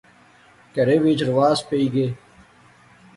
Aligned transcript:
کہرے 0.73 0.95
وچ 1.03 1.19
رواس 1.29 1.59
پئی 1.69 1.85
گے 1.93 2.07